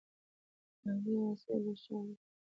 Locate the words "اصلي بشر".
1.33-1.95